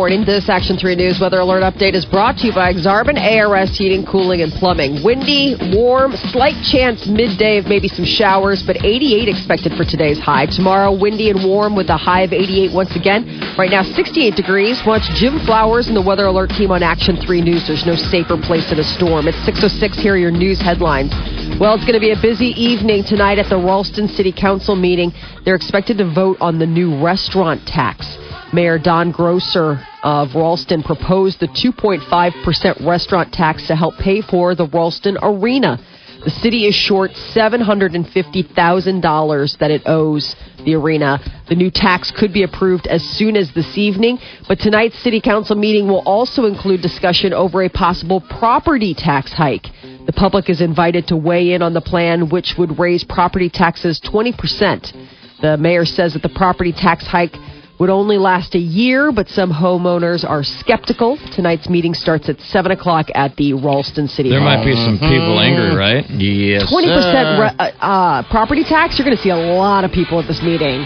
[0.00, 0.24] Morning.
[0.24, 4.06] This Action 3 News weather alert update is brought to you by Exarban ARS Heating,
[4.06, 5.04] Cooling, and Plumbing.
[5.04, 10.46] Windy, warm, slight chance midday of maybe some showers, but 88 expected for today's high.
[10.46, 13.28] Tomorrow, windy and warm with a high of 88 once again.
[13.58, 14.80] Right now, 68 degrees.
[14.86, 17.66] Watch Jim Flowers and the weather alert team on Action 3 News.
[17.66, 19.28] There's no safer place in a storm.
[19.28, 20.00] It's 606.
[20.00, 21.12] Here are your news headlines.
[21.60, 25.12] Well, it's going to be a busy evening tonight at the Ralston City Council meeting.
[25.44, 28.16] They're expected to vote on the new restaurant tax.
[28.52, 34.66] Mayor Don Groesser of Ralston proposed the 2.5% restaurant tax to help pay for the
[34.66, 35.78] Ralston Arena.
[36.24, 40.34] The city is short $750,000 that it owes
[40.64, 41.20] the arena.
[41.48, 45.54] The new tax could be approved as soon as this evening, but tonight's city council
[45.54, 49.68] meeting will also include discussion over a possible property tax hike.
[50.06, 54.00] The public is invited to weigh in on the plan, which would raise property taxes
[54.00, 54.92] 20%.
[55.40, 57.36] The mayor says that the property tax hike
[57.80, 61.16] would only last a year, but some homeowners are skeptical.
[61.32, 64.54] Tonight's meeting starts at 7 o'clock at the Ralston City There Hall.
[64.58, 66.04] might be some people angry, right?
[66.10, 66.70] Yes.
[66.70, 67.40] 20% sir.
[67.40, 70.42] re- uh, uh, property tax, you're going to see a lot of people at this
[70.42, 70.82] meeting.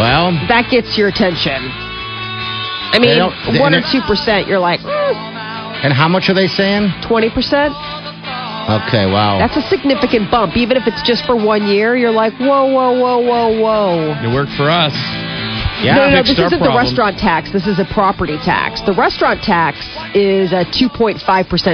[0.00, 1.52] Well, That gets your attention.
[1.60, 6.34] I mean, They don't- they- 1 or 2%, you're like, mm, and how much are
[6.34, 6.88] they saying?
[7.02, 7.74] 20%?
[8.86, 9.38] Okay, wow.
[9.38, 10.56] That's a significant bump.
[10.56, 14.16] Even if it's just for one year, you're like, whoa, whoa, whoa, whoa, whoa.
[14.24, 14.94] It worked for us.
[15.80, 15.96] Yeah.
[15.96, 17.52] no, no, fixed this isn't the restaurant tax.
[17.52, 18.80] This is a property tax.
[18.84, 19.80] The restaurant tax
[20.14, 21.20] is a 2.5%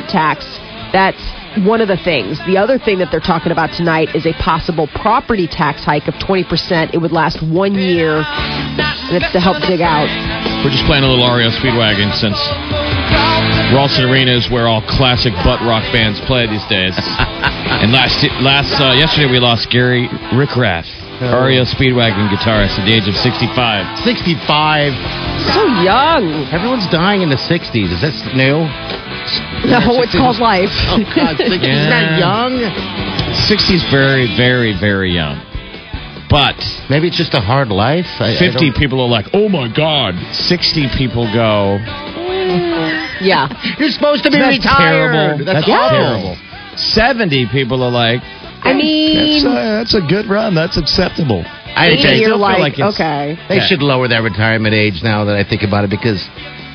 [0.09, 0.47] tax.
[0.93, 1.21] That's
[1.67, 2.39] one of the things.
[2.47, 6.15] The other thing that they're talking about tonight is a possible property tax hike of
[6.15, 6.95] 20%.
[6.95, 10.09] It would last one year, and it's to help dig out.
[10.65, 12.37] We're just playing a little REO Speedwagon since
[13.73, 16.95] Ralston Arena is where all classic butt rock bands play these days.
[17.83, 20.87] and last last uh, yesterday we lost Gary Richrath,
[21.21, 24.05] REO Speedwagon guitarist at the age of 65.
[24.05, 24.93] 65.
[25.53, 26.45] So young.
[26.53, 27.89] Everyone's dying in the 60s.
[27.93, 28.67] Is this new?
[29.67, 30.71] No, it's called life.
[30.87, 31.59] Oh, God, 60s.
[31.59, 32.53] Isn't that young?
[33.51, 35.43] 60's very, very, very young.
[36.31, 36.55] But
[36.89, 38.07] Maybe it's just a hard life.
[38.21, 40.15] I, I 50 don't- people are like, oh my God.
[40.33, 41.79] 60 people go,
[43.21, 43.49] yeah.
[43.79, 45.11] You're supposed to be that's retired.
[45.13, 45.45] terrible.
[45.45, 45.99] That's, That's awful.
[45.99, 46.37] terrible.
[46.77, 48.21] 70 people are like,
[48.67, 50.55] I mean, that's a good run.
[50.55, 51.45] That's acceptable.
[51.47, 53.39] I, maybe I you're still feel like, like it's- okay.
[53.49, 53.67] They Yeah.
[53.67, 56.23] should lower that retirement age now that I think about it because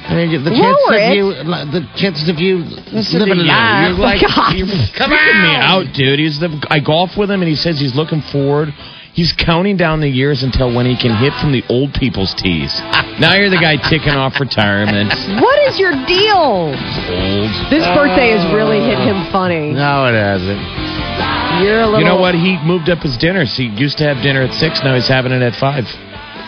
[0.07, 1.15] I mean, the chances Lower of it?
[1.15, 1.25] you,
[1.71, 3.49] the chances of you Listen living to you.
[3.49, 3.95] alive.
[3.95, 4.53] You're oh like, God.
[4.57, 6.19] you're Come freaking me out, dude.
[6.19, 8.73] He's the I golf with him, and he says he's looking forward.
[9.13, 12.71] He's counting down the years until when he can hit from the old people's tees.
[13.19, 15.11] Now you're the guy ticking off retirement.
[15.41, 16.71] What is your deal?
[16.71, 17.51] Old.
[17.71, 18.87] This birthday has really oh.
[18.87, 19.71] hit him funny.
[19.71, 20.59] no, it hasn't.
[21.61, 21.99] You're a little.
[21.99, 22.33] You know what?
[22.35, 23.55] He moved up his dinners.
[23.55, 24.81] He used to have dinner at six.
[24.83, 25.85] Now he's having it at five.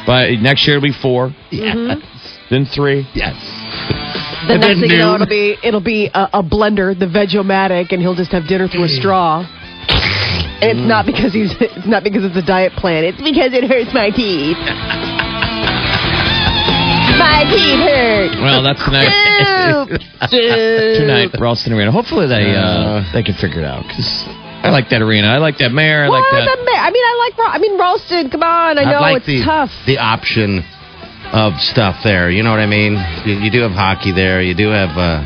[0.06, 1.76] But next year it'll be four, Yes.
[1.76, 2.00] Mm-hmm.
[2.50, 3.08] then three.
[3.14, 3.36] Yes.
[4.48, 7.08] The And next then thing you know, it'll be it'll be a, a blender, the
[7.08, 9.00] Vegomatic, and he'll just have dinner through a mm.
[9.00, 9.48] straw.
[10.60, 10.88] And it's mm.
[10.88, 13.04] not because he's it's not because it's a diet plan.
[13.06, 14.60] It's because it hurts my teeth.
[17.16, 18.36] my teeth hurt.
[18.44, 19.12] Well, that's tonight.
[20.28, 21.00] Soup.
[21.00, 21.92] tonight, Ralston Arena.
[21.92, 24.28] Hopefully they uh, uh, they can figure it out because
[24.64, 25.28] I like that arena.
[25.28, 26.06] I like that mayor.
[26.06, 26.58] I Well, like that.
[26.58, 27.38] the ma- I mean, I like.
[27.38, 28.30] Ra- I mean, Ralston.
[28.32, 29.72] Come on, I know like it's the, tough.
[29.86, 30.64] the option
[31.34, 32.30] of stuff there.
[32.32, 32.94] You know what I mean?
[33.26, 34.42] You, you do have hockey there.
[34.42, 35.20] You do have uh,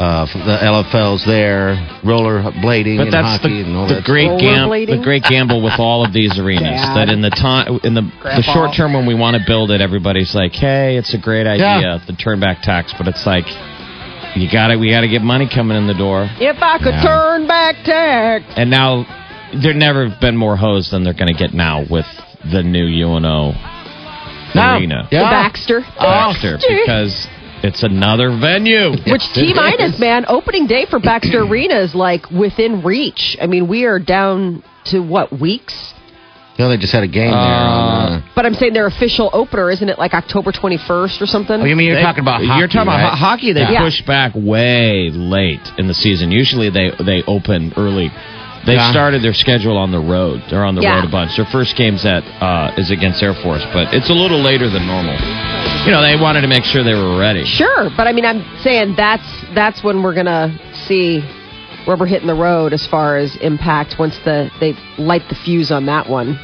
[0.00, 4.04] uh, the LFLs there, roller blading But and that's hockey and all the, the that
[4.06, 4.40] great stuff.
[4.40, 4.96] gam- Rollerblading?
[4.98, 6.80] the great gamble with all of these arenas.
[6.96, 9.80] That in the time in the the short term when we want to build it,
[9.80, 13.44] everybody's like, "Hey, it's a great idea, the turn back tax." But it's like
[14.36, 14.78] you got it.
[14.78, 16.28] we got to get money coming in the door.
[16.40, 17.02] If I could Yeah.
[17.02, 18.44] turn back tax.
[18.56, 19.06] And now
[19.62, 22.06] there never been more hoes than they're going to get now with
[22.52, 23.52] the new UNO
[24.54, 24.76] No.
[24.76, 25.06] Arena.
[25.10, 25.30] The Yeah.
[25.30, 25.80] Baxter.
[25.98, 27.26] Baxter, because
[27.62, 28.90] it's another venue.
[29.06, 33.36] Which T minus, man, opening day for Baxter Arena is like within reach.
[33.40, 35.93] I mean, we are down to what weeks?
[36.56, 37.40] You know, they just had a game there.
[37.40, 41.60] On, uh, But I'm saying their official opener isn't it like October 21st or something?
[41.60, 42.58] oh, you mean you're They- talking about hockey?
[42.60, 43.52] You're talking about ho- hockey.
[43.52, 43.80] They Yeah.
[43.80, 46.30] push back way late in the season.
[46.30, 48.12] Usually they they open early.
[48.66, 48.90] They Yeah.
[48.92, 50.42] started their schedule on the road.
[50.48, 50.94] They're on the Yeah.
[50.94, 51.36] road a bunch.
[51.36, 54.86] Their first game's at uh, is against Air Force, but it's a little later than
[54.86, 55.16] normal.
[55.84, 57.44] You know, they wanted to make sure they were ready.
[57.44, 60.52] Sure, but I mean, I'm saying that's that's when we're gonna
[60.86, 61.22] see
[61.86, 65.86] rubber hitting the road as far as impact once the they light the fuse on
[65.86, 66.38] that one.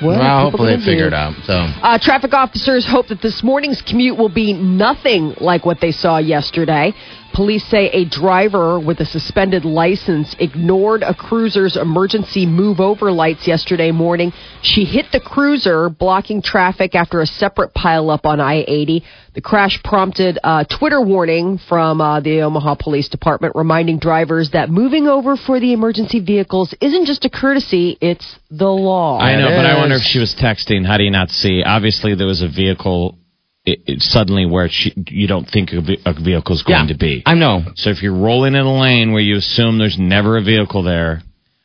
[0.00, 1.14] What Well, hopefully they figure do?
[1.14, 1.32] it out.
[1.44, 5.90] So Uh, traffic officers hope that this morning's commute will be nothing like what they
[5.90, 6.92] saw yesterday.
[7.36, 13.46] Police say a driver with a suspended license ignored a cruiser's emergency move over lights
[13.46, 14.32] yesterday morning.
[14.62, 19.04] She hit the cruiser, blocking traffic after a separate pileup on I 80.
[19.34, 24.70] The crash prompted a Twitter warning from uh, the Omaha Police Department reminding drivers that
[24.70, 29.18] moving over for the emergency vehicles isn't just a courtesy, it's the law.
[29.18, 30.86] I know, It but I wonder if she was texting.
[30.86, 31.62] How do you not see?
[31.62, 33.18] Obviously, there was a vehicle.
[33.66, 36.98] It, it suddenly where she, you don't think a, ve- a vehicle's going yeah, to
[36.98, 37.22] be.
[37.26, 37.62] I know.
[37.74, 41.22] So if you're rolling in a lane where you assume there's never a vehicle there,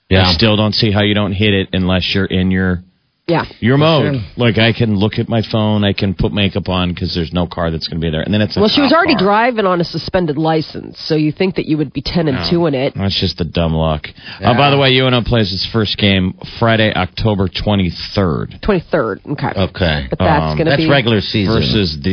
[0.09, 0.23] Yeah.
[0.27, 2.83] I still don't see how you don't hit it unless you're in your
[3.31, 3.45] yeah.
[3.59, 4.15] your mode.
[4.15, 4.23] sure.
[4.37, 7.47] Like I can look at my phone, I can put makeup on because there's no
[7.47, 9.23] car that's going to be there, and then it's a Well, she was already car.
[9.25, 12.65] driving on a suspended license, so you think that you would be 10 and 2
[12.67, 12.93] in it.
[12.95, 14.07] That's just the dumb luck.
[14.39, 14.51] Yeah.
[14.51, 19.25] Uh, by the way, UNO plays its first game Friday, October 23rd 23rd.
[19.33, 19.53] Okay.
[19.55, 20.07] Okay.
[20.09, 21.53] But that's Um, going to That's be regular season.
[21.53, 22.11] versus the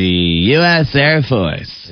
[0.56, 0.94] U.S.
[0.94, 1.90] Air Force.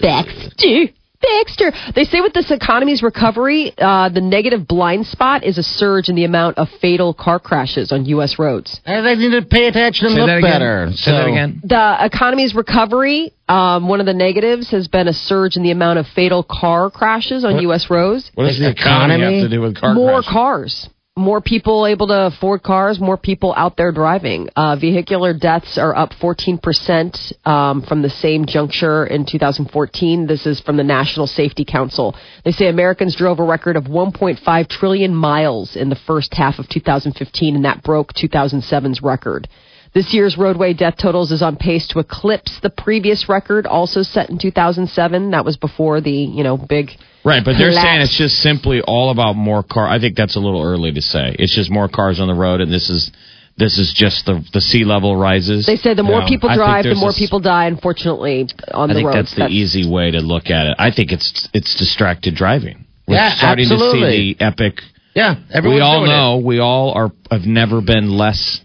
[0.00, 0.92] Baxter.
[1.22, 1.72] Baxter.
[1.94, 6.14] They say with this economy's recovery, uh, the negative blind spot is a surge in
[6.16, 8.38] the amount of fatal car crashes on U.S.
[8.38, 8.80] roads.
[8.86, 10.50] Uh, they need to pay attention and Say look that again.
[10.52, 10.88] better.
[10.94, 11.60] Say that again.
[11.64, 15.98] The economy's recovery, um, one of the negatives has been a surge in the amount
[15.98, 17.62] of fatal car crashes on What?
[17.62, 17.90] U.S.
[17.90, 18.30] roads.
[18.34, 19.14] What does the Economy?
[19.14, 20.30] economy have to do with car more crashes?
[20.32, 20.88] cars.
[21.20, 24.48] More people able to afford cars, more people out there driving.
[24.56, 30.26] Uh, vehicular deaths are up 14% um, from the same juncture in 2014.
[30.26, 32.16] This is from the National Safety Council.
[32.42, 36.70] They say Americans drove a record of 1.5 trillion miles in the first half of
[36.70, 39.46] 2015, and that broke 2007's record.
[39.92, 44.30] This year's roadway death totals is on pace to eclipse the previous record, also set
[44.30, 45.32] in 2007.
[45.32, 46.92] That was before the you know big
[47.24, 49.86] Right, but they're saying it's just simply all about more car.
[49.86, 51.36] I think that's a little early to say.
[51.38, 53.10] It's just more cars on the road, and this is
[53.58, 55.66] this is just the the sea level rises.
[55.66, 57.66] They say the more No, people I drive, the more a s- people die.
[57.66, 59.16] Unfortunately, on I the think roads.
[59.16, 60.76] that's the easy way to look at it.
[60.78, 62.86] I think it's it's distracted driving.
[63.06, 64.10] We're Yeah, starting to absolutely.
[64.16, 64.80] see the epic.
[65.14, 66.14] Yeah, we all doing it.
[66.14, 66.36] know.
[66.38, 68.60] We all are have never been less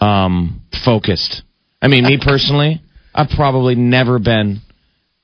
[0.00, 1.42] um, focused.
[1.80, 2.82] I mean, me personally,
[3.14, 4.60] I've probably never been,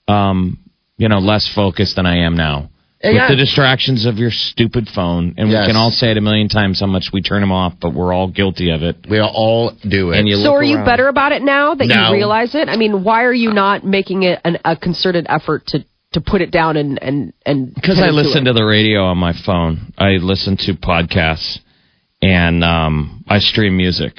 [0.09, 0.59] um,
[1.03, 2.69] you know, less focused than I am now.
[3.05, 5.63] With the distractions of your stupid phone, and Yes.
[5.63, 7.93] we can all say it a million times how much we turn them off, but
[7.93, 8.95] we're all guilty of it.
[9.11, 10.19] We all do it.
[10.21, 10.85] And you So look are you around.
[10.87, 12.07] better about it now that No.
[12.11, 12.69] you realize it?
[12.69, 16.43] I mean, why are you not making it an, a concerted effort to to put
[16.43, 19.93] it down and and and Because I listen to the radio on my phone.
[19.99, 21.59] I listen to podcasts
[22.21, 24.13] and um, I stream music.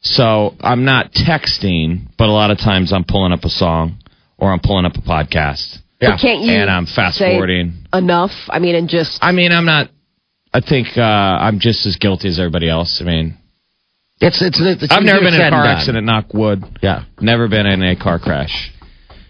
[0.00, 3.98] So I'm not texting, but a lot of times I'm pulling up a song
[4.38, 5.78] or I'm pulling up a podcast.
[6.02, 6.16] Yeah.
[6.18, 7.84] Can't you and I'm fast say forwarding.
[7.94, 8.32] enough?
[8.48, 9.88] I mean, and just I mean, I'm not.
[10.52, 12.98] I think uh, I'm just as guilty as everybody else.
[13.00, 13.38] I mean,
[14.20, 14.60] It's it's.
[14.60, 16.04] it's I've never been in a car accident.
[16.04, 16.62] Knock wood.
[16.82, 18.70] Yeah, Never been in a car crash.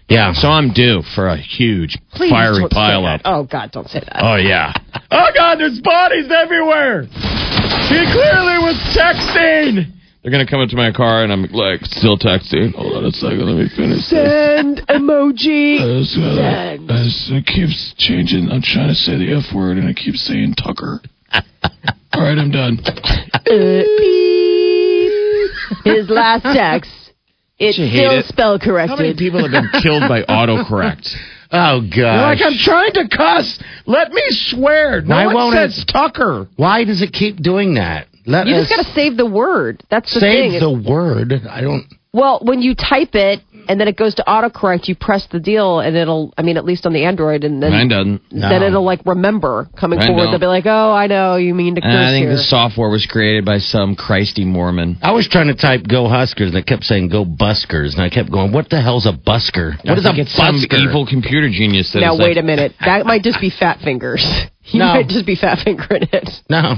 [0.09, 0.33] yeah.
[0.33, 3.21] So I'm due for a huge please fiery don't say pile that.
[3.21, 3.21] up.
[3.25, 4.19] Oh God, don't say that.
[4.21, 4.73] Oh yeah.
[5.11, 7.03] Oh God, there's bodies everywhere.
[7.03, 9.92] He clearly was texting.
[10.23, 12.73] They're gonna come into my car and I'm like still texting.
[12.75, 14.09] Hold on a second, let me finish this.
[14.09, 15.75] Send emoji.
[15.81, 19.93] As, uh, as it keeps changing, I'm trying to say the F word and I
[19.93, 21.01] keep saying Tucker.
[22.13, 22.77] All right, I'm done.
[25.83, 26.91] His last text.
[27.59, 28.25] It's You hate still it.
[28.27, 29.17] spell How many corrected.
[29.17, 31.07] people have been killed by autocorrect?
[31.51, 32.21] Oh God!
[32.23, 33.59] Like I'm trying to cuss.
[33.85, 35.01] Let me swear.
[35.01, 36.47] No Why one won't says it- Tucker.
[36.55, 38.07] Why does it keep doing that?
[38.25, 39.83] Let You us just got to save the word.
[39.89, 40.59] That's the save thing.
[40.59, 41.33] the word.
[41.49, 41.85] I don't.
[42.15, 45.79] Well, when you type it and then it goes to autocorrect, you press the deal
[45.79, 48.21] and it'll, I mean, at least on the Android, and then, Mine doesn't.
[48.29, 48.67] then No.
[48.67, 50.23] it'll like remember coming Mine forward.
[50.25, 50.31] don't.
[50.33, 52.35] They'll be like, oh, I know, you mean to curse And I think here.
[52.35, 54.99] the software was created by some Christy Mormon.
[55.01, 58.09] I was trying to type "Go Huskers" and it kept saying "Go Buskers," and I
[58.09, 59.77] kept going, "What the hell's a busker?
[59.83, 62.35] What I is a think it's some busker?" evil computer genius that now, is wait
[62.35, 62.73] like, a minute.
[62.85, 64.23] That might just be fat fingers.
[64.65, 64.93] You No.
[64.93, 66.29] might just be fat fingering it.
[66.49, 66.75] No.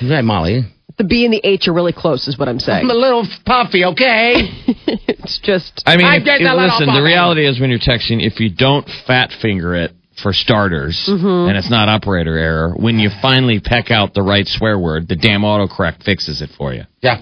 [0.00, 0.62] Hey, Molly.
[0.96, 2.84] The B and the H are really close, is what I'm saying.
[2.84, 4.34] I'm a little puffy, okay?
[5.08, 5.82] it's just.
[5.86, 8.48] I mean, I if, get if- listen, the reality is when you're texting, if you
[8.54, 9.90] don't fat finger it
[10.22, 11.48] for starters, Mm-hmm.
[11.48, 15.16] and it's not operator error, when you finally peck out the right swear word, the
[15.16, 16.84] damn autocorrect fixes it for you.
[17.00, 17.20] yeah.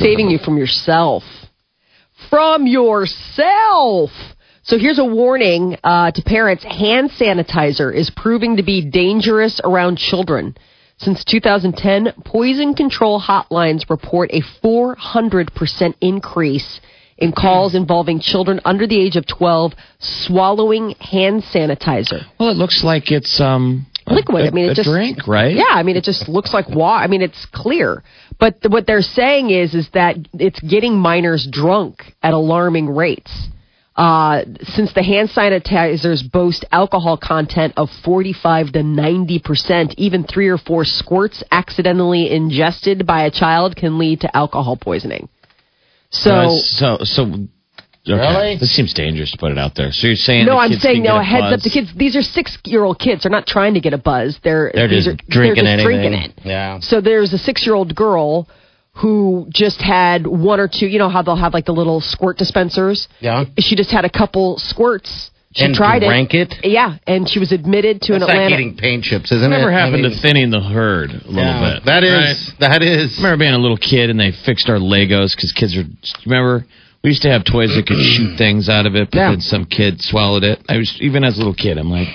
[0.00, 1.22] saving you from yourself.
[2.28, 4.10] From yourself.
[4.62, 9.96] So here's a warning uh, to parents hand sanitizer is proving to be dangerous around
[9.96, 10.54] children.
[11.00, 16.80] Since 2010, poison control hotlines report a 400% increase
[17.16, 22.24] in calls involving children under the age of 12 swallowing hand sanitizer.
[22.38, 24.44] Well, it looks like it's um Liquid.
[24.44, 25.54] a- I mean, it a just drink, right?
[25.54, 27.02] Yeah, I mean, it just looks like water.
[27.02, 28.02] I mean, it's clear.
[28.38, 33.30] But th- what they're saying is, is that it's getting minors drunk at alarming rates.
[34.00, 40.48] Uh, since the hand sanitizers boast alcohol content of 45 to 90 percent, even three
[40.48, 45.28] or four squirts accidentally ingested by a child can lead to alcohol poisoning.
[46.08, 46.30] So.
[46.30, 47.22] Uh, so so.
[48.08, 48.16] Okay.
[48.16, 48.56] Really?
[48.56, 49.92] This seems dangerous to put it out there.
[49.92, 51.20] So you're saying No, the I'm saying can no.
[51.20, 51.62] a Heads up buzz?
[51.64, 51.92] to kids.
[51.94, 53.24] These are six-year-old kids.
[53.24, 54.40] They're not trying to get a buzz.
[54.42, 56.32] They're They're just are, drinking they're just drinking it.
[56.42, 56.80] Yeah.
[56.80, 58.48] So there's a six-year-old girl
[58.96, 60.86] who just had one or two.
[60.86, 63.08] You know how they'll have like the little squirt dispensers.
[63.20, 63.44] Yeah.
[63.58, 65.30] She just had a couple squirts.
[65.52, 66.54] She And tried drank it?
[66.62, 68.54] Yeah, and she was admitted to It's an like Atlanta.
[68.54, 69.72] eating paint chips, isn't Whatever it?
[69.72, 71.84] Never happened I mean, to thinning the herd a little yeah, bit?
[71.86, 72.12] That is.
[72.60, 72.70] Right?
[72.70, 73.18] That is.
[73.18, 75.82] I remember being a little kid and they fixed our Legos because kids are.
[76.24, 76.64] Remember,
[77.02, 79.30] we used to have toys that could shoot things out of it, but Yeah.
[79.30, 80.60] then some kid swallowed it.
[80.68, 82.06] I was even as a little kid, I'm like,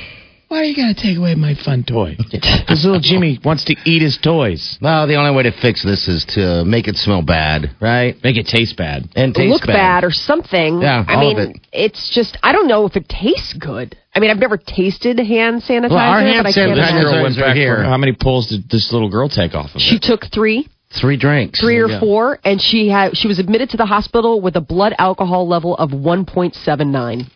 [0.56, 2.16] why are you gonna take away my fun toy?
[2.32, 4.78] Because little Jimmy wants to eat his toys.
[4.82, 8.16] Well, the only way to fix this is to make it smell bad, right?
[8.24, 9.10] Make it taste bad.
[9.16, 10.04] And taste look bad.
[10.04, 10.82] or something.
[10.82, 11.68] Yeah, I all mean, of it.
[11.72, 13.96] it's just I don't know if it tastes good.
[14.16, 16.90] I mean, I've never tasted hand sanitizer, Well, our hand but I can't sanitizer- This
[16.90, 17.12] imagine.
[17.12, 17.56] girl went are back.
[17.56, 17.84] here.
[17.84, 20.02] How many pulls did this little girl take off of She it?
[20.02, 20.68] took three.
[21.02, 21.60] Three drinks.
[21.60, 24.94] three or four, and she had she was admitted to the hospital with a blood
[24.98, 27.28] alcohol level of 1.79.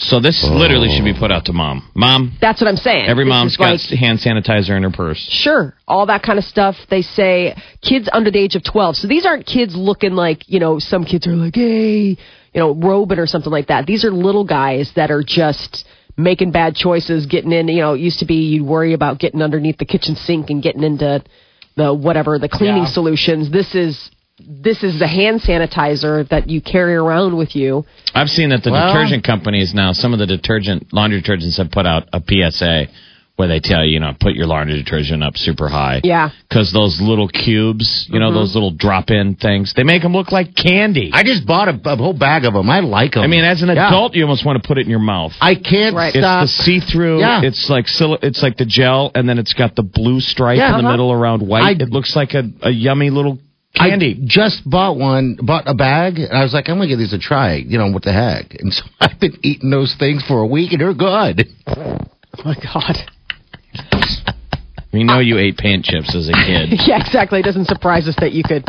[0.00, 1.18] So this literally should be oh.
[1.18, 1.90] put out to mom.
[1.94, 3.08] Mom, That's what I'm saying.
[3.08, 5.18] every This mom's got like, hand sanitizer in her purse.
[5.30, 6.76] sure all that kind of stuff.
[6.88, 8.96] They say kids under the age of 12.
[8.96, 12.16] So these aren't kids looking like you know some kids are like hey you
[12.54, 13.86] know Robin or something like that.
[13.86, 15.84] These are little guys that are just
[16.16, 17.68] making bad choices, getting in.
[17.68, 20.62] You know, it used to be you'd worry about getting underneath the kitchen sink and
[20.62, 21.22] getting into
[21.76, 22.92] the whatever the cleaning Yeah.
[22.92, 23.50] solutions.
[23.50, 24.10] This is.
[24.40, 27.84] This is the hand sanitizer that you carry around with you.
[28.14, 31.70] I've seen that the Well- detergent companies now, some of the detergent laundry detergents have
[31.70, 32.86] put out a PSA
[33.34, 36.00] where they tell you, you know, put your laundry detergent up super high.
[36.02, 36.30] Yeah.
[36.48, 40.56] Because those little cubes, you know, those little drop-in things, they make them look like
[40.56, 41.10] candy.
[41.12, 42.68] I, I just bought a, a whole bag of them.
[42.68, 43.22] I like them.
[43.22, 43.88] I mean, as an Yeah.
[43.88, 45.32] adult, you almost want to put it in your mouth.
[45.40, 46.14] I can't Right.
[46.14, 46.42] it's stop.
[46.42, 47.20] the see-through.
[47.20, 47.42] Yeah.
[47.42, 50.70] It's like sil- it's like the gel, and then it's got the blue stripe Yeah.
[50.70, 50.90] in the Uh-huh.
[50.90, 51.62] middle around white.
[51.80, 53.38] I- it looks like a, a yummy little
[53.80, 54.20] I candy.
[54.24, 57.18] just bought one, bought a bag, and I was like, I'm gonna give these a
[57.18, 57.54] try.
[57.56, 58.54] You know what the heck?
[58.58, 61.48] And so I've been eating those things for a week, and they're good.
[61.66, 61.98] Oh
[62.44, 62.96] my god.
[64.92, 66.80] we know you ate paint chips as a kid.
[66.86, 67.40] yeah, exactly.
[67.40, 68.64] It doesn't surprise us that you could.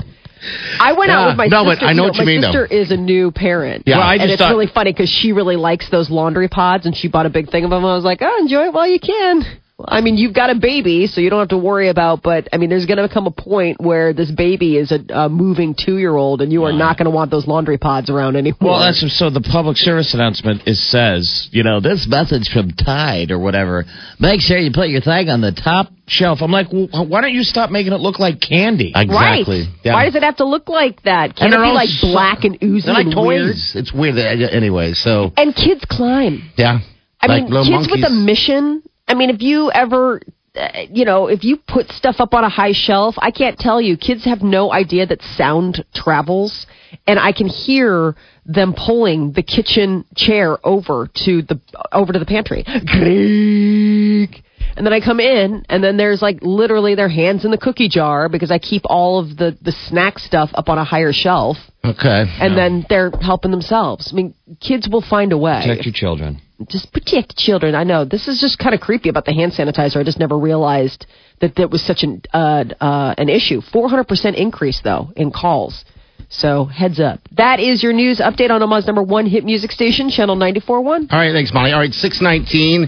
[0.80, 1.28] I went out Yeah.
[1.28, 1.84] with my No, but.
[1.84, 2.48] I know you what you my mean, though.
[2.48, 3.84] sister is a new parent.
[3.86, 3.98] Yeah.
[3.98, 6.96] Well, I and it's thought- really funny because she really likes those laundry pods, and
[6.96, 7.84] she bought a big thing of them.
[7.86, 9.44] I was like, oh, enjoy it while you can.
[9.88, 12.22] I mean, you've got a baby, so you don't have to worry about.
[12.22, 15.30] But I mean, there's going to come a point where this baby is a, a
[15.30, 18.58] moving two-year-old, and you are not going to want those laundry pods around anymore.
[18.62, 19.30] Well, that's so.
[19.30, 23.86] The public service announcement is says, you know, this message from Tide or whatever.
[24.20, 26.40] Make sure you put your thing on the top shelf.
[26.42, 28.92] I'm like, well, why don't you stop making it look like candy?
[28.96, 29.62] Exactly.
[29.62, 29.68] right.
[29.84, 29.94] Yeah.
[29.94, 31.36] Why does it have to look like that?
[31.36, 33.26] Can't it be like so- black and oozy They're like and toys.
[33.26, 33.56] weird?
[33.76, 34.94] It's weird anyway.
[34.94, 36.52] So And kids climb.
[36.58, 36.80] yeah,
[37.22, 38.84] I like mean, little kids with a mission.
[39.10, 40.22] I mean, if you ever,
[40.56, 43.82] uh, you know, if you put stuff up on a high shelf, I can't tell
[43.82, 43.98] you.
[43.98, 46.68] Kids have no idea that sound travels,
[47.08, 51.60] and I can hear them pulling the kitchen chair over to the
[51.92, 52.64] over to the pantry.
[52.64, 54.44] Creak.
[54.78, 57.90] And then I come in, and then there's like literally their hands in the cookie
[57.90, 61.58] jar because I keep all of the the snack stuff up on a higher shelf,
[61.84, 62.26] Okay.
[62.40, 64.10] and then they're helping themselves.
[64.12, 66.42] I mean, kids will find a way Protect your children.
[66.68, 67.76] Just protect children.
[67.76, 69.98] I know this is just kind of creepy about the hand sanitizer.
[69.98, 71.06] I just never realized
[71.40, 73.62] that that was such an uh, uh, an issue.
[73.62, 75.86] Four hundred percent increase though in calls.
[76.30, 77.22] So heads up.
[77.38, 81.12] That is your news update on Omaha's number one hit music station, Channel 94.1.
[81.12, 81.72] All right, thanks, Molly.
[81.72, 82.86] All right, 619.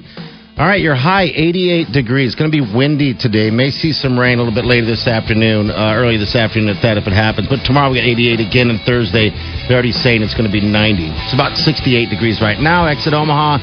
[0.61, 2.33] All right, your high 88 degrees.
[2.33, 3.49] It's going to be windy today.
[3.49, 6.83] May see some rain a little bit later this afternoon, uh, early this afternoon at
[6.83, 7.47] that if it happens.
[7.49, 9.33] But tomorrow we got 88 again, and Thursday
[9.67, 11.09] they're already saying it's going to be 90.
[11.25, 12.85] It's about 68 degrees right now.
[12.87, 13.59] Exit Omaha,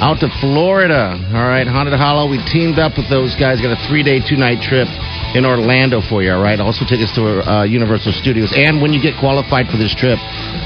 [0.00, 1.14] out to Florida.
[1.34, 2.28] All right, Haunted Hollow.
[2.30, 3.60] We teamed up with those guys.
[3.60, 4.88] Got a three day, two night trip.
[5.34, 6.32] in Orlando for you.
[6.32, 6.60] All right.
[6.60, 10.18] Also tickets to uh, Universal Studios, and when you get qualified for this trip,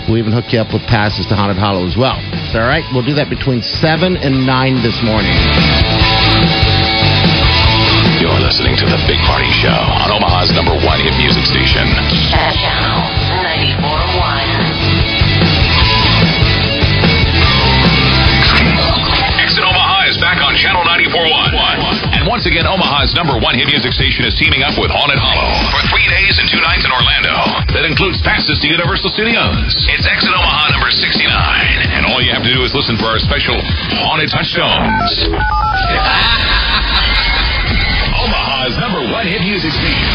[0.08, 2.18] we'll even hook you up with passes to Haunted Hollow as well.
[2.52, 2.82] So, all right.
[2.94, 5.34] We'll do that between seven and nine this morning.
[8.18, 9.68] You're listening to The Big Party Show
[10.02, 11.86] on Omaha's number one hit music station.
[22.36, 25.80] Once again, Omaha's number one hit music station is teaming up with Haunted Hollow for
[25.88, 27.32] three days and two nights in Orlando.
[27.72, 29.72] That includes passes to Universal Studios.
[29.88, 31.32] It's Exit Omaha number 69.
[31.96, 33.56] And all you have to do is listen for our special
[34.04, 35.32] Haunted Touchstones.
[38.20, 40.12] Omaha's number one hit music station.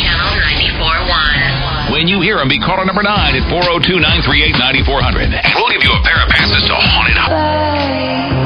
[0.00, 0.40] Channel
[0.72, 1.92] 94.1.
[1.92, 5.36] When you hear them, be caller number 9 at 402 938 9400.
[5.52, 8.37] We'll give you a pair of passes to Haunted Hollow.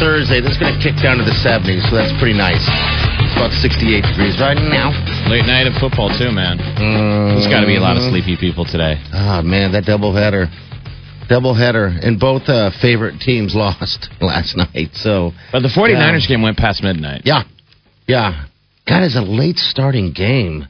[0.00, 0.40] Thursday.
[0.40, 2.64] This is going to kick down to the 70s, so that's pretty nice.
[3.20, 4.96] It's about 68 degrees right now.
[5.28, 6.56] Late night of football too, man.
[6.56, 8.96] There's got to be a lot of sleepy people today.
[9.12, 10.48] Oh, man, that doubleheader.
[11.28, 11.92] Doubleheader.
[12.00, 15.36] And both uh, favorite teams lost last night, so...
[15.52, 17.28] But the 49ers game went past midnight.
[17.28, 17.44] Yeah,
[18.08, 18.48] yeah.
[18.88, 20.64] God, it's a late starting game.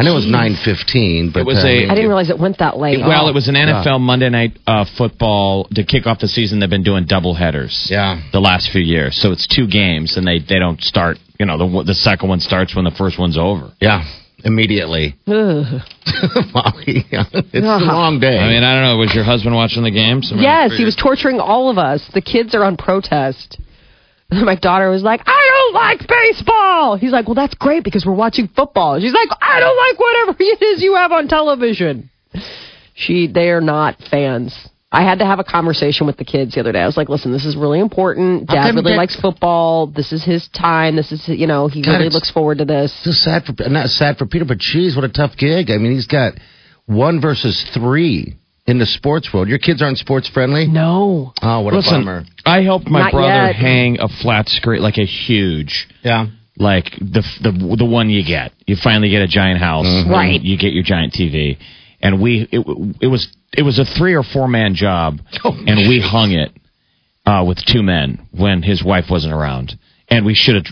[0.00, 2.38] I know it was nine fifteen, but It was uh, a- I didn't realize it
[2.38, 2.98] went that late.
[3.00, 3.98] Well, it was an NFL Yeah.
[3.98, 6.58] Monday night uh, football to kick off the season.
[6.60, 7.86] They've been doing double headers.
[7.90, 8.22] Yeah.
[8.32, 11.18] The last few years, so it's two games, and they they don't start.
[11.38, 13.72] You know, the the second one starts when the first one's over.
[13.80, 14.04] yeah
[14.42, 15.14] immediately.
[15.26, 15.66] Ugh.
[16.54, 18.38] Molly, it's a long day.
[18.38, 18.96] I mean, I don't know.
[18.96, 20.32] Was your husband watching the games?
[20.34, 22.08] Yes, he was torturing all of us.
[22.14, 23.58] The kids are on protest.
[24.44, 26.96] My daughter was like, I don't like baseball.
[26.96, 29.00] He's like, well, that's great because we're watching football.
[29.00, 32.10] She's like, I don't like whatever it is you have on television.
[32.94, 34.54] She, they are not fans.
[34.92, 36.80] I had to have a conversation with the kids the other day.
[36.80, 38.48] I was like, listen, this is really important.
[38.48, 39.86] Dad really likes football.
[39.86, 40.96] This is his time.
[40.96, 42.92] This is, you know, he God, really looks forward to this.
[43.04, 45.70] so sad for not sad for Peter, but geez, what a tough gig.
[45.70, 46.34] I mean, he's got
[46.86, 48.36] one versus three
[48.70, 49.48] in the sports world.
[49.48, 50.66] Your kids aren't sports friendly.
[50.66, 51.32] No.
[51.42, 52.24] Oh, what a Listen, bummer.
[52.46, 53.56] I helped my Not brother yet.
[53.56, 56.26] hang a flat screen, like a huge, Yeah.
[56.56, 58.52] like the the the one you get.
[58.66, 60.10] You finally get a giant house, Mm-hmm.
[60.10, 60.40] Right.
[60.40, 61.58] You get your giant TV,
[62.00, 62.60] and we it,
[63.00, 66.52] it was it was a three or four man job, Oh, and we hung it
[67.26, 69.76] uh, with two men when his wife wasn't around,
[70.08, 70.66] and we should have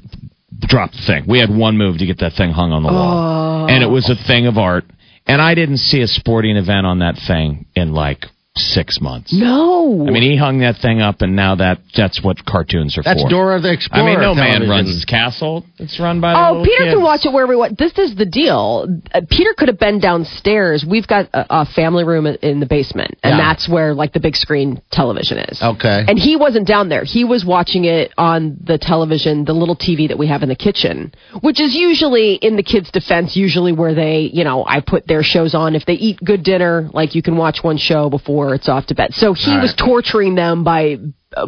[0.61, 1.25] dropped the thing.
[1.29, 4.09] We had one move to get that thing hung on the wall, and it was
[4.09, 4.85] a thing of art.
[5.29, 8.25] And I didn't see a sporting event on that thing in like
[8.59, 9.33] six months.
[9.33, 10.07] No.
[10.07, 13.23] I mean, he hung that thing up, and now that that's what cartoons are That's
[13.23, 13.29] for.
[13.29, 14.03] Dora the Explorer.
[14.03, 15.65] I mean, no man runs his castle.
[15.79, 16.95] It's run by the Oh, little Peter kids.
[16.95, 17.77] can watch it wherever he wants.
[17.79, 18.87] This is the deal.
[19.15, 20.85] Uh, Peter could have been downstairs.
[20.89, 23.37] We've got a, a family room in- in the basement, and Yeah.
[23.39, 25.63] that's where like the big screen television is.
[25.63, 26.05] Okay.
[26.07, 27.05] And he wasn't down there.
[27.05, 30.57] He was watching it on the television, the little TV that we have in the
[30.57, 35.07] kitchen, which is usually, in the kids' defense, usually where they, you know, I put
[35.07, 35.75] their shows on.
[35.75, 38.95] If they eat good dinner, like you can watch one show before it's off to
[38.95, 39.15] bed.
[39.15, 40.97] So he All was torturing them by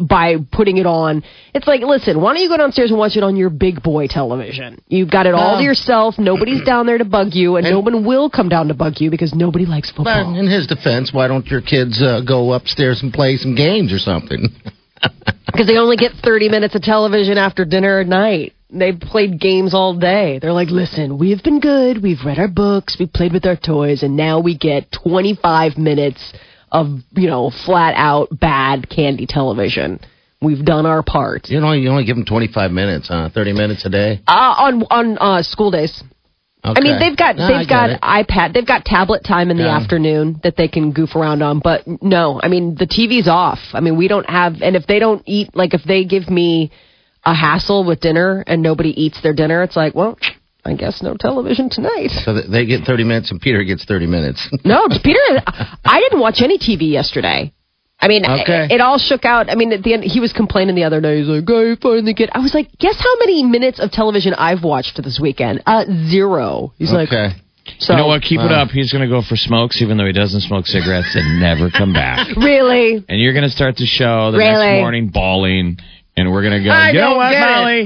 [0.07, 1.23] by putting it on.
[1.55, 4.07] It's like, listen, why don't you go downstairs and watch it on your big boy
[4.07, 4.79] television?
[4.87, 6.19] You've got it all to yourself.
[6.19, 8.95] Nobody's down there to bug you, and, And- no one will come down to bug
[9.01, 10.37] you because nobody likes football.
[10.37, 13.99] in his defense, why don't your kids uh, go upstairs and play some games or
[13.99, 14.49] something?
[15.47, 18.53] Because they only get 30 minutes of television after dinner at night.
[18.69, 20.39] They've played games all day.
[20.39, 22.01] They're like, listen, we've been good.
[22.01, 22.95] We've read our books.
[22.97, 24.01] We've played with our toys.
[24.03, 26.33] And now we get 25 minutes
[26.71, 29.99] of, you know, flat out bad candy television.
[30.41, 31.49] We've done our part.
[31.49, 33.29] you know, you only give them 25 minutes, huh?
[33.33, 34.21] 30 minutes a day.
[34.27, 36.03] Uh, on on uh, school days.
[36.63, 38.01] I mean, they've got No, they've got it.
[38.01, 41.59] iPad, they've got tablet time in the afternoon that they can goof around on.
[41.59, 43.59] But no, I mean the TV's off.
[43.73, 46.71] I mean we don't have, and if they don't eat, like if they give me
[47.25, 50.17] a hassle with dinner and nobody eats their dinner, it's like, well,
[50.63, 52.09] I guess no television tonight.
[52.23, 54.47] So they get 30 minutes and Peter gets 30 minutes.
[54.63, 55.19] No, Peter,
[55.85, 57.51] I didn't watch any TV yesterday.
[57.99, 58.65] I mean, Okay.
[58.65, 59.49] it, it all shook out.
[59.49, 61.19] I mean, at the end, he was complaining the other day.
[61.19, 62.35] He's like, I finally get.
[62.35, 65.61] I was like, guess how many minutes of television I've watched this weekend?
[65.67, 66.73] Uh, zero.
[66.77, 67.29] He's like, okay.
[67.79, 68.21] so you know what?
[68.23, 68.69] Keep it up.
[68.69, 71.93] He's going to go for smokes, even though he doesn't smoke cigarettes, and never come
[71.93, 72.27] back.
[72.37, 73.03] really?
[73.07, 74.65] And you're going to start the show the Really?
[74.65, 75.77] next morning bawling,
[76.17, 76.71] and we're going to go.
[76.71, 77.85] I you know what, get it."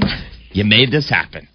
[0.52, 1.46] You made this happen.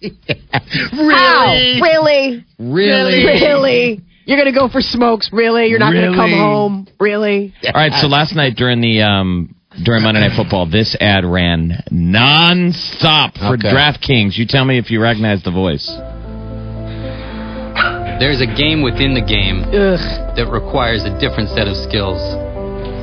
[0.92, 1.46] How?
[1.82, 2.44] Really?
[2.58, 3.24] Really?
[3.24, 4.00] Really?
[4.24, 5.30] You're gonna go for smokes?
[5.32, 5.68] Really?
[5.68, 6.86] You're not gonna come home?
[7.00, 7.54] Really?
[7.64, 7.92] All right.
[8.00, 13.54] So last night during the um, during Monday Night Football, this ad ran nonstop for
[13.54, 13.68] Okay.
[13.72, 14.36] DraftKings.
[14.36, 15.86] You tell me if you recognize the voice.
[18.20, 20.34] There's a game within the game Ugh.
[20.36, 22.18] that requires a different set of skills.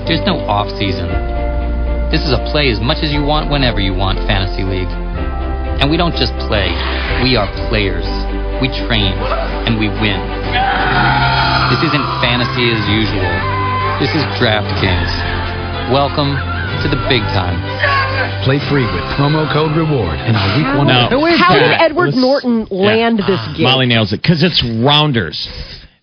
[0.05, 1.07] There's no off season.
[2.11, 4.91] This is a play as much as you want whenever you want fantasy league.
[5.81, 6.71] And we don't just play,
[7.23, 8.05] we are players.
[8.61, 9.11] We train
[9.67, 10.21] and we win.
[11.69, 13.31] This isn't fantasy as usual.
[13.99, 15.11] This is DraftKings.
[15.91, 16.33] Welcome
[16.81, 17.59] to the big time.
[18.43, 20.87] Play free with promo code REWARD in our week one.
[20.87, 21.07] No.
[21.09, 23.63] Who is How did Edward Let's- Norton land this ah, game?
[23.63, 25.47] Molly nails it because it's rounders.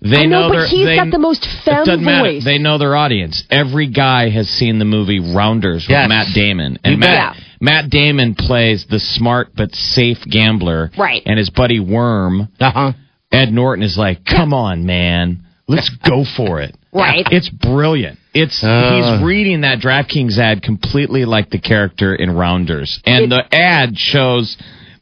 [0.01, 2.41] They I know, but their- he's they- got the most It femme doesn't matter.
[2.41, 3.45] They know their audience.
[3.51, 6.09] Every guy has seen the movie Rounders with Yes.
[6.09, 7.37] Matt Damon, You and bet.
[7.63, 11.23] Matt, Matt Damon plays the smart but safe gambler, Right.
[11.25, 12.93] And his buddy Worm, Uh huh.
[13.31, 17.27] Ed Norton, is like, "Come on, man, let's go for it." Right.
[17.31, 18.19] It's brilliant.
[18.35, 19.17] It's Uh.
[19.17, 24.59] he's reading that DraftKings ad completely like the character in Rounders, and the ad shows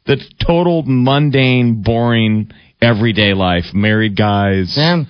[0.07, 3.75] the total mundane, boring, everyday life.
[3.75, 5.03] Married guys, Yeah.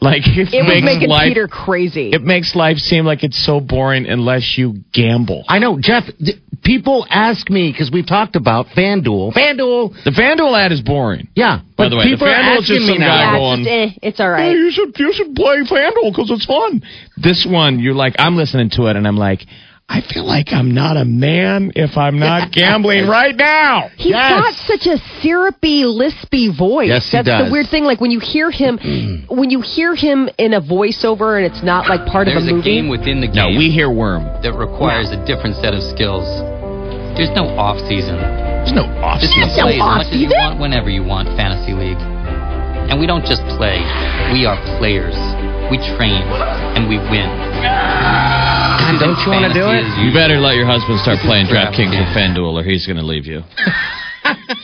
[0.00, 1.28] like it, it was makes making life.
[1.30, 2.10] Peter crazy.
[2.10, 5.44] It makes life seem like it's so boring unless you gamble.
[5.48, 6.04] I know, Jeff.
[6.22, 9.32] D- people ask me because we've talked about FanDuel.
[9.32, 10.04] FanDuel.
[10.04, 11.28] The FanDuel ad is boring.
[11.36, 11.60] Yeah.
[11.76, 13.06] By but the way, the people are FanDuel is asking just me some now.
[13.06, 16.10] guy yeah, going, it's, just, eh, it's all Hey, you should you should play FanDuel
[16.10, 16.82] because it's fun.
[17.16, 19.40] This one, you're like, I'm listening to it and I'm like,
[19.86, 23.90] I feel like I'm not a man if I'm not gambling right now.
[23.96, 26.88] He's got such a syrupy, lispy voice.
[26.88, 27.48] Yes, he That's does.
[27.48, 27.84] the weird thing.
[27.84, 28.78] Like when you hear him,
[29.28, 32.52] when you hear him in a voiceover, and it's not like part There's of a
[32.52, 32.62] movie.
[32.64, 33.52] There's a game within the game.
[33.52, 34.24] No, we hear worm.
[34.42, 36.24] that requires a different set of skills.
[37.14, 38.18] There's no off season.
[38.18, 39.46] There's no off season.
[39.46, 41.72] This is a There's no play as much as you want whenever you want fantasy
[41.72, 42.00] league.
[42.90, 43.80] And we don't just play,
[44.34, 45.14] we are players.
[45.70, 46.20] We train
[46.76, 47.30] and we win.
[48.84, 49.86] This don't you wanna do it?
[50.04, 52.36] You better let your husband start This playing DraftKings or DraftKings.
[52.36, 53.42] FanDuel or he's going to leave you.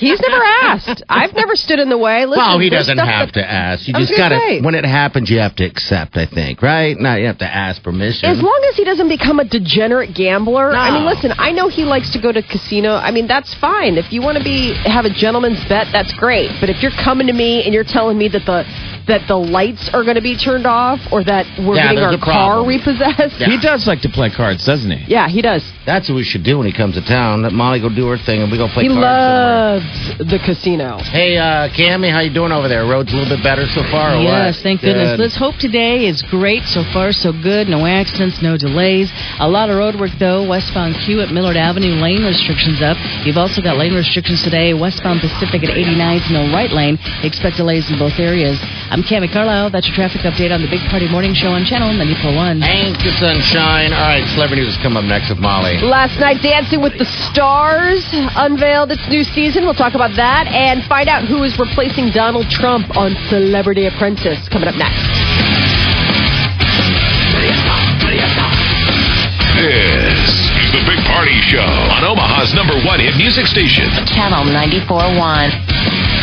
[0.01, 1.03] He's never asked.
[1.09, 2.27] I've never stood in the way.
[2.27, 3.87] Listen, Well, he doesn't have that- to ask.
[3.87, 4.39] You just gotta.
[4.39, 4.61] say.
[4.61, 6.17] When it happens, you have to accept.
[6.17, 6.99] I think, right?
[6.99, 8.29] No, you have to ask permission.
[8.29, 10.73] As long as he doesn't become a degenerate gambler.
[10.75, 12.95] I mean, listen, I know he likes to go to casino.
[12.97, 13.97] I mean, that's fine.
[13.99, 16.51] If you want to be have a gentleman's bet, that's great.
[16.61, 18.65] But if you're coming to me and you're telling me that the
[19.11, 22.19] that the lights are going to be turned off or that we're Yeah, getting our
[22.19, 23.49] car repossessed, Yeah.
[23.51, 25.05] He does like to play cards, doesn't he?
[25.13, 25.63] yeah, he does.
[25.87, 27.43] That's what we should do when he comes to town.
[27.43, 30.21] Let Molly go do her thing, and we go play he cards somewhere.
[30.23, 30.99] loves the casino.
[31.11, 32.87] Hey, uh, Cami, how you doing over there?
[32.87, 34.63] Road's a little bit better so far, or Yes, what?
[34.63, 35.19] thank goodness.
[35.19, 36.65] Let's hope today is great.
[36.65, 37.69] So far, so good.
[37.69, 39.11] No accidents, no delays.
[39.41, 40.47] A lot of road work, though.
[40.47, 42.97] Westbound Q at Millard Avenue, lane restrictions up.
[43.27, 44.75] You've also got lane restrictions today.
[44.75, 46.99] Westbound Pacific at 89 no right lane.
[47.23, 48.59] Expect delays in both areas.
[48.91, 49.71] I'm Cami Carlisle.
[49.71, 52.59] That's your traffic update on the Big Party Morning Show on Channel 94.1.
[52.59, 53.95] Thank you, sunshine.
[53.95, 55.79] All right, celebrity news is coming up next with Molly.
[55.79, 58.03] Last night, Dancing with the Stars
[58.35, 59.63] unveiled its new season.
[59.63, 64.43] We'll talk about that and find out who is replacing Donald Trump on Celebrity Apprentice.
[64.51, 65.07] Coming up next.
[69.55, 71.63] This is the Big Party Show
[71.95, 73.87] on Omaha's number one hit music station.
[74.11, 76.20] Channel 94.1.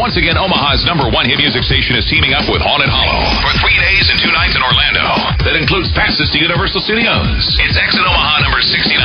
[0.00, 3.52] once again, Omaha's number one hit music station is teaming up with Haunted Hollow for
[3.60, 5.04] three days and two nights in Orlando.
[5.44, 7.44] That includes passes to Universal Studios.
[7.60, 8.96] It's Exit Omaha number 69.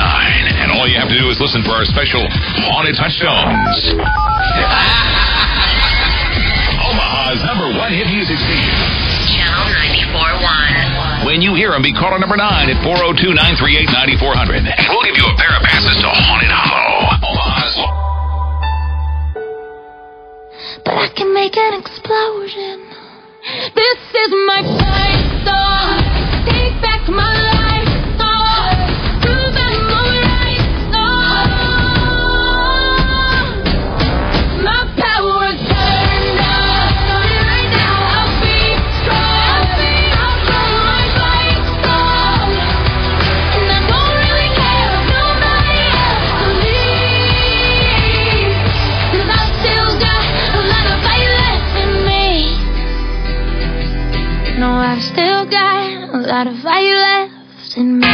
[0.55, 2.23] And all you have to do is listen for our special
[2.71, 3.91] Haunted Touchstones.
[6.87, 8.71] Omaha's number one hit music station.
[9.35, 9.67] Channel
[10.15, 11.27] 94.1.
[11.27, 14.63] When you hear them, be caller number 9 at 402 938 9400.
[14.63, 16.07] And we'll give you a pair of passes to
[21.45, 22.89] Make an explosion.
[23.75, 25.94] This is my fight song.
[56.35, 58.11] A fire left in me.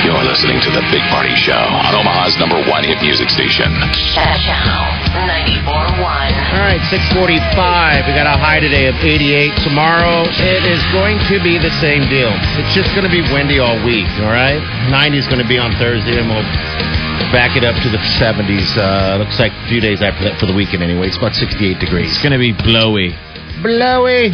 [0.00, 3.68] You're listening to The Big Party Show on Omaha's number one hit music station.
[4.16, 6.00] Channel 94.1.
[6.00, 8.08] All right, 645.
[8.08, 9.52] We got a high today of 88.
[9.60, 12.32] Tomorrow, it is going to be the same deal.
[12.56, 14.56] It's just going to be windy all week, all right?
[14.88, 16.48] 90 is going to be on Thursday, and we'll
[17.28, 18.72] back it up to the 70s.
[18.72, 21.12] Uh, looks like a few days after that for the weekend anyway.
[21.12, 22.08] It's about 68 degrees.
[22.16, 23.12] It's going to be blowy.
[23.60, 24.32] Blowy.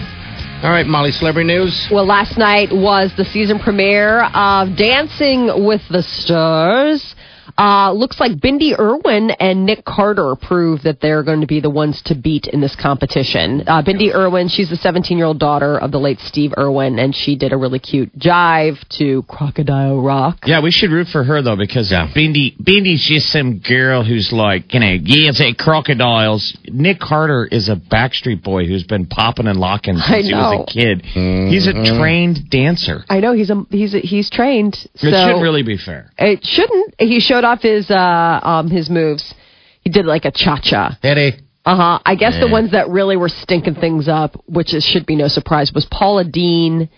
[0.62, 1.87] All right, Molly, celebrity news.
[1.92, 7.14] Well, last night was the season premiere of Dancing with the Stars.
[7.59, 11.70] Uh, looks like Bindi Irwin and Nick Carter proved that they're going to be the
[11.70, 13.62] ones to beat in this competition.
[13.66, 17.14] Uh, Bindi Irwin, she's the 17 year old daughter of the late Steve Irwin, and
[17.14, 20.38] she did a really cute jive to Crocodile Rock.
[20.44, 24.72] Yeah, we should root for her though because Bindi Bindi's just some girl who's like,
[24.74, 26.56] you know, yeah, say crocodiles.
[26.68, 30.72] Nick Carter is a Backstreet Boy who's been popping and locking since he was a
[30.72, 31.02] kid.
[31.04, 33.04] He's a trained dancer.
[33.09, 34.74] I know he's a, he's a, he's trained.
[34.96, 36.11] So It shouldn't really be fair.
[36.18, 36.94] It shouldn't.
[36.98, 39.35] He showed off his uh um his moves.
[39.83, 40.99] He did like a cha cha.
[41.03, 41.35] Eddie.
[41.64, 41.99] Uh huh.
[42.07, 45.27] I guess the ones that really were stinking things up, which is, should be no
[45.29, 46.88] surprise, was Paula Deen,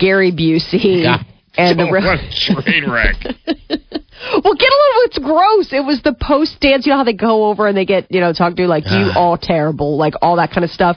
[0.00, 1.04] Gary Busey,
[1.58, 1.86] and the.
[1.86, 3.16] What train wreck.
[3.24, 5.02] well, get a little.
[5.04, 5.72] It's gross.
[5.72, 6.86] It was the post dance.
[6.86, 9.12] You know how they go over and they get you know talk to like you
[9.14, 9.18] Ah.
[9.18, 10.96] all terrible, like all that kind of stuff.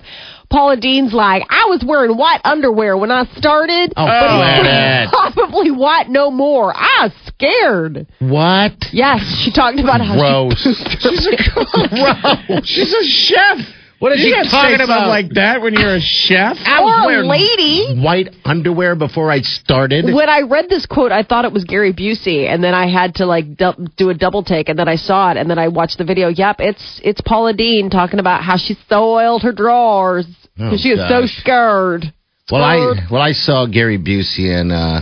[0.50, 6.10] Paula Deen's like, I was wearing white underwear when I started, Oh, but probably white
[6.10, 6.74] no more.
[6.76, 8.08] I was scared.
[8.20, 8.74] What?
[8.92, 10.60] Yes, she talked about how Gross.
[10.64, 10.74] she
[11.54, 12.68] Gross.
[12.68, 13.58] She's a chef.
[14.00, 16.56] What is You're she talking about like that when you're a chef?
[16.66, 18.00] I was Or a lady.
[18.02, 20.06] white underwear before I started.
[20.06, 23.16] when I read this quote, I thought it was Gary Busey, and then I had
[23.16, 25.68] to like du- do a double take, and then I saw it, and then I
[25.68, 26.30] watched the video.
[26.30, 30.26] Yep, it's it's Paula Deen talking about how she soiled her drawers
[30.58, 32.14] Oh, because she was so scared.
[32.52, 32.78] Well, I
[33.12, 35.02] well I saw Gary Busey and uh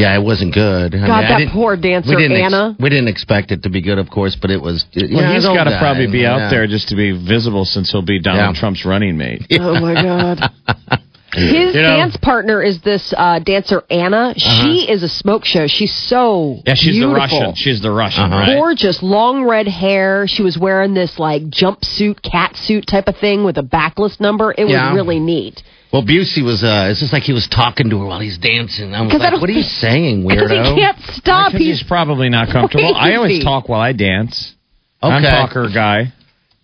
[0.00, 0.92] yeah, it wasn't good.
[0.92, 2.76] God, I that didn't- poor dancer, we didn't ex- Anna.
[2.80, 4.84] we didn't expect it to be good, of course, but it was.
[4.96, 6.50] Well, yeah, he's don't got to probably be out Yeah.
[6.50, 8.60] there just to be visible since he'll be Donald Yeah.
[8.60, 9.46] Trump's running mate.
[9.60, 10.50] Oh my God.
[11.32, 14.34] His You know- dance partner is this uh, dancer Anna.
[14.36, 15.68] She is a smoke show.
[15.68, 16.62] She's so Uh-huh.
[16.66, 17.14] Yeah, she's beautiful.
[17.14, 17.54] the Russian.
[17.54, 18.36] She's the Russian, Uh-huh.
[18.36, 18.56] right?
[18.56, 20.26] Gorgeous, long red hair.
[20.26, 24.52] She was wearing this like jumpsuit, cat suit type of thing with a backless number.
[24.58, 25.62] It was really neat.
[25.92, 26.62] Well, Busey was.
[26.62, 28.94] uh It's just like he was talking to her while he's dancing.
[28.94, 31.52] I was 'Cause I like, "What are you think- saying, Because weirdo?" he can't stop.
[31.52, 32.94] Because He's he's probably not comfortable.
[32.94, 34.54] I always talk while I dance.
[35.02, 35.30] I'm Okay.
[35.30, 36.12] talker guy.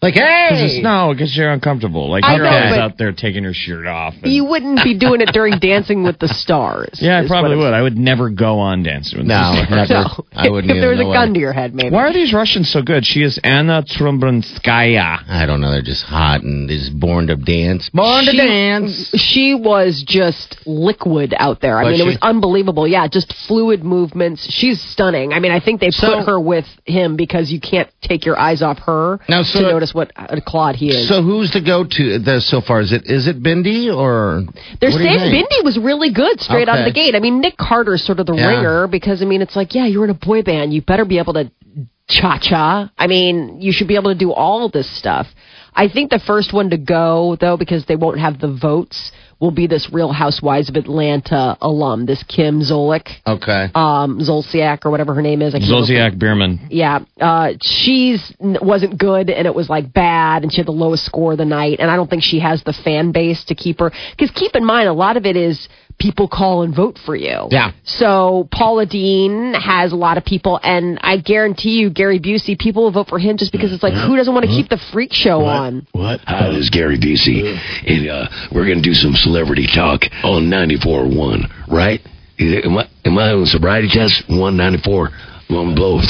[0.07, 2.09] Like, 'Cause hey, Because it's, no, because you're uncomfortable.
[2.11, 4.15] Like I you're know, always out there taking your shirt off.
[4.23, 6.99] and- you wouldn't be doing it during Dancing with the Stars.
[7.01, 7.73] yeah, I probably would.
[7.75, 9.71] I would never go on Dancing with no, the Stars.
[9.71, 9.87] never.
[10.07, 10.25] No.
[10.35, 10.71] I wouldn't.
[10.73, 11.91] if there was a know gun what- to your head, maybe.
[11.91, 13.05] Why are these Russians so good?
[13.07, 15.23] She is Anna Trebunskaya.
[15.29, 15.71] I don't know.
[15.71, 17.89] They're just hot and they're just born to dance.
[17.93, 19.11] Born to dance.
[19.15, 21.79] She was just liquid out there.
[21.79, 22.87] I Was mean, it was unbelievable.
[22.87, 24.47] Yeah, just fluid movements.
[24.53, 25.33] She's stunning.
[25.33, 28.39] I mean, I think they So- put her with him because you can't take your
[28.39, 31.09] eyes off her Now, so- to notice what a clod he is.
[31.09, 32.81] So who's to go to there so far?
[32.81, 34.43] Is it is it Bindi or
[34.81, 35.45] They're what do you saying?
[35.45, 37.15] Bindi was really good straight out of the gate.
[37.17, 38.47] I mean, Nick Carter's sort of the Yeah.
[38.49, 41.19] ringer because I mean, it's like, yeah, you're in a boy band, you better be
[41.19, 41.51] able to
[42.09, 42.91] cha cha.
[42.97, 45.27] I mean, you should be able to do all this stuff.
[45.75, 49.51] I think the first one to go though, because they won't have the votes, will
[49.51, 53.69] be this Real Housewives of Atlanta alum, this Kim Zolik, Okay.
[53.75, 55.55] um, Zolciak or whatever her name is.
[55.55, 55.59] I.
[55.59, 56.69] Zolciak Biermann.
[56.71, 61.05] Yeah, uh, she's wasn't good, and it was like bad, and she had the lowest
[61.05, 61.81] score of the night.
[61.81, 63.93] And I don't think she has the fan base to keep her.
[64.17, 65.69] Because keep in mind, a lot of it is
[65.99, 67.49] people call and vote for you.
[67.51, 67.73] Yeah.
[67.85, 72.83] So Paula Deen has a lot of people, and I guarantee you, Gary Busey, people
[72.85, 75.13] will vote for him just because it's like, who doesn't want to keep the freak
[75.13, 75.87] show on?
[75.93, 76.21] What?
[76.27, 81.69] Hi, this is Gary Busey, and uh, we're gonna do some celebrity talk on 94.1,
[81.69, 82.01] right?
[82.39, 84.25] Is it- Am I, am I on sobriety test?
[84.29, 85.11] 194,
[85.49, 86.05] one both.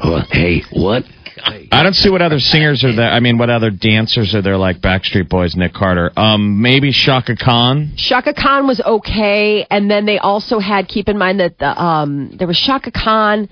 [0.00, 1.04] Uh, hey, what?
[1.44, 3.10] I don't see what other singers are there.
[3.10, 6.10] I mean, what other dancers are there like Backstreet Boys, Nick Carter?
[6.16, 7.92] Um, maybe Chaka Khan.
[7.96, 12.34] Chaka Khan was okay, and then they also had keep in mind that the, um,
[12.38, 13.48] there was Chaka Khan,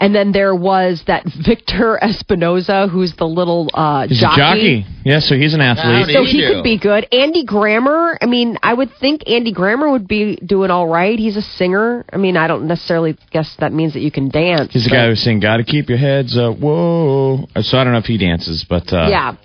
[0.00, 4.40] and then there was that Victor Espinoza, who's the little uh, He's jockey.
[4.40, 4.86] a jockey.
[5.04, 6.14] Yeah, so he's an athlete.
[6.14, 7.06] So he could be good.
[7.12, 8.18] Andy Grammer.
[8.20, 11.18] I mean, I would think Andy Grammer would be doing all right.
[11.18, 12.04] He's a singer.
[12.12, 14.72] I mean, I don't necessarily guess that means that you can dance.
[14.72, 17.46] He's the but- guy who's saying, "Got to keep your heads up." Whoa.
[17.60, 19.36] So I don't know if he dances, but uh, yeah.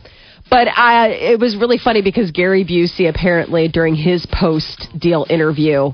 [0.50, 5.92] But uh, it was really funny because Gary Busey apparently during his post deal interview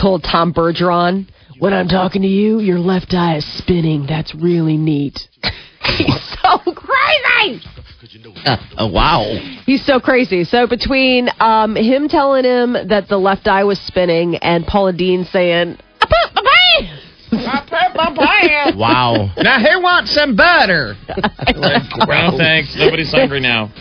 [0.00, 1.26] told Tom Bergeron,
[1.58, 4.06] "When I'm talking to you, your left eye is spinning.
[4.06, 5.18] That's really neat."
[5.96, 7.62] He's so crazy.
[8.76, 9.24] oh, wow.
[9.64, 10.44] He's so crazy.
[10.44, 15.24] So between um, him telling him that the left eye was spinning and Paula Deen
[15.24, 15.78] saying,
[17.48, 18.76] I pooped my pants.
[18.78, 19.32] Wow.
[19.36, 20.94] Now who wants some butter?
[21.56, 22.74] no thanks.
[22.76, 23.72] Nobody's hungry now.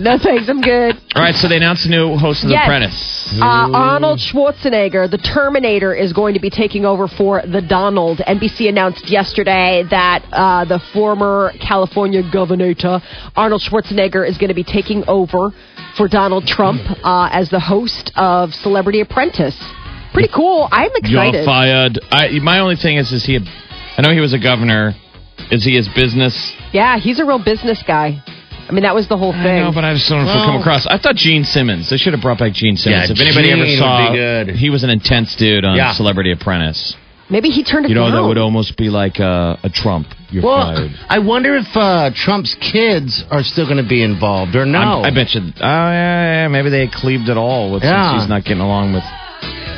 [0.00, 0.96] no thanks, I'm good.
[1.14, 2.64] All right, so they announced a new host of The Yes.
[2.64, 3.38] Apprentice.
[3.40, 8.18] Uh, Arnold Schwarzenegger, the Terminator, is going to be taking over for the Donald.
[8.18, 12.74] NBC announced yesterday that uh, the former California governor,
[13.36, 15.50] Arnold Schwarzenegger, is going to be taking over
[15.96, 19.56] for Donald Trump uh, as the host of Celebrity Apprentice.
[20.14, 20.68] Pretty cool.
[20.72, 21.34] I'm excited.
[21.34, 21.98] You're fired.
[22.10, 23.36] I, my only thing is, is he?
[23.36, 23.40] A,
[23.98, 24.94] I know he was a governor.
[25.50, 26.32] Is he his business?
[26.72, 28.22] Yeah, he's a real business guy.
[28.66, 29.60] I mean, that was the whole thing.
[29.60, 30.86] I know, but I just don't know if we'll come across.
[30.86, 31.90] I thought Gene Simmons.
[31.90, 33.10] They should have brought back Gene Simmons.
[33.10, 34.56] Yeah, if anybody ever saw, would be good.
[34.56, 35.92] he was an intense dude on Yeah.
[35.92, 36.96] Celebrity Apprentice.
[37.28, 38.22] Maybe he turned it You know, down.
[38.22, 40.06] that would almost be like a, a Trump.
[40.30, 40.90] You're Well, fired.
[41.08, 44.78] I wonder if uh, Trump's kids are still going to be involved or no.
[44.78, 45.40] I'm- I bet you.
[45.42, 48.12] Oh yeah, yeah, maybe they cleaved it all with Yeah.
[48.12, 49.04] since he's not getting along with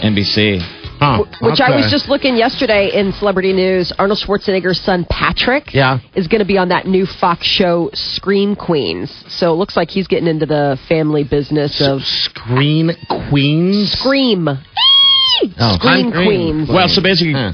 [0.02, 0.61] NBC.
[0.98, 3.92] Huh, Which I was just looking yesterday in celebrity news.
[3.98, 5.98] Arnold Schwarzenegger's son Patrick Yeah.
[6.14, 9.12] is going to be on that new Fox show Scream Queens.
[9.28, 12.90] So it looks like he's getting into the family business of Scream
[13.28, 13.92] Queens.
[13.92, 14.48] Scream.
[14.48, 16.68] Oh, Scream Scream Queens.
[16.70, 17.52] Well, so basically, Huh.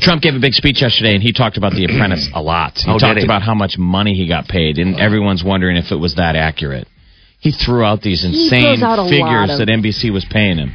[0.00, 2.78] Trump gave a big speech yesterday, and he talked about The Apprentice a lot.
[2.78, 3.24] He Oh, talked he?
[3.24, 6.88] about how much money he got paid, and everyone's wondering if it was that accurate.
[7.38, 10.72] He threw out these insane out figures of- that NBC was paying him.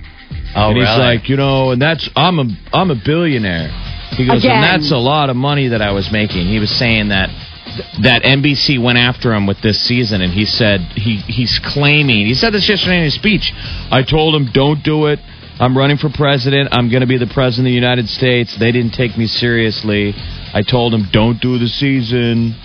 [0.55, 0.99] Oh, and he's really?
[0.99, 3.69] like, you know, and that's I'm a I'm a billionaire.
[4.17, 4.57] He goes, Again.
[4.57, 6.47] and that's a lot of money that I was making.
[6.47, 7.29] He was saying that
[8.03, 12.33] that NBC went after him with this season, and he said he he's claiming he
[12.33, 13.51] said this yesterday in his speech.
[13.89, 15.19] I told him, don't do it.
[15.59, 16.69] I'm running for president.
[16.71, 18.57] I'm going to be the president of the United States.
[18.57, 20.13] They didn't take me seriously.
[20.53, 22.57] I told him, don't do the season.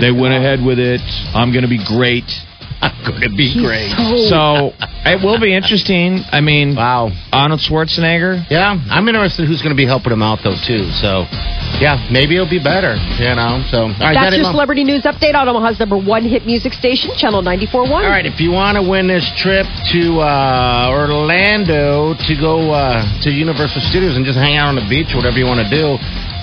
[0.00, 1.00] they went ahead with it.
[1.32, 2.26] I'm going to be great.
[2.80, 3.90] I'm going to be great.
[4.28, 4.72] So
[5.04, 6.20] it will be interesting.
[6.32, 7.10] I mean, Wow.
[7.32, 8.44] Arnold Schwarzenegger.
[8.50, 10.88] Yeah, I'm interested who's going to be helping him out though too.
[11.00, 11.24] So,
[11.80, 12.96] yeah, maybe it'll be better.
[13.20, 13.64] You know.
[13.70, 16.44] So, all right, That's that your is- celebrity news update on Omaha's number one hit
[16.46, 17.90] music station, Channel 94.1.
[17.90, 23.00] All right, if you want to win this trip to uh, Orlando to go uh,
[23.22, 25.96] to Universal Studios and just hang out on the beach, whatever you want to do,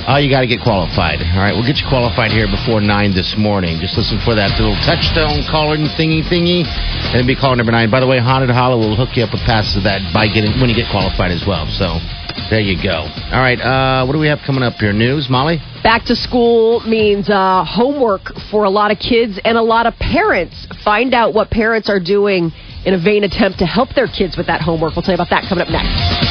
[0.07, 1.21] uh, you got to get qualified.
[1.21, 3.79] All right, we'll get you qualified here before nine this morning.
[3.79, 7.89] Just listen for that little touchstone calling thingy thingy, and it'll be call number nine.
[7.89, 10.57] By the way, Haunted Hollow will hook you up with passes to that by getting
[10.59, 11.69] when you get qualified as well.
[11.77, 12.01] So
[12.49, 13.05] there you go.
[13.31, 14.93] All right, uh, what do we have coming up here?
[14.93, 15.61] News, Molly.
[15.83, 19.93] Back to school means uh, homework for a lot of kids and a lot of
[19.99, 20.55] parents.
[20.83, 22.51] Find out what parents are doing
[22.85, 24.95] in a vain attempt to help their kids with that homework.
[24.95, 26.30] We'll tell you about that coming up next.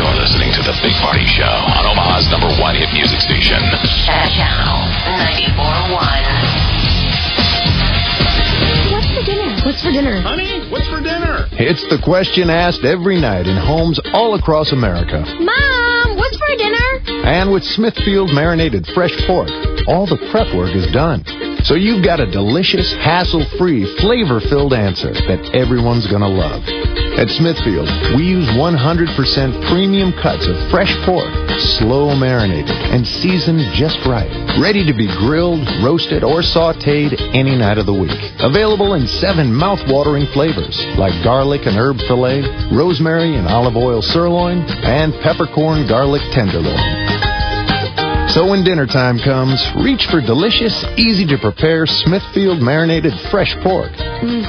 [0.00, 3.60] You're listening to The Big Party Show on Omaha's number one hit music station.
[4.08, 4.80] Channel
[5.60, 5.92] 94.1.
[8.96, 9.60] What's for dinner?
[9.60, 10.24] What's for dinner?
[10.24, 11.44] Honey, what's for dinner?
[11.52, 15.20] It's the question asked every night in homes all across America.
[15.20, 17.28] Mom, what's for dinner?
[17.28, 19.52] And with Smithfield marinated fresh pork,
[19.84, 21.28] all the prep work is done.
[21.68, 26.64] So you've got a delicious, hassle-free, flavor-filled answer that everyone's going to love.
[27.20, 31.28] At Smithfield, we use 100% premium cuts of fresh pork,
[31.76, 34.32] slow marinated, and seasoned just right.
[34.56, 38.16] Ready to be grilled, roasted, or sauteed any night of the week.
[38.40, 42.40] Available in seven mouth-watering flavors like garlic and herb filet,
[42.72, 46.80] rosemary and olive oil sirloin, and peppercorn garlic tenderloin.
[48.32, 53.90] So when dinner time comes, reach for delicious, easy to prepare Smithfield marinated fresh pork.
[54.22, 54.38] Mm.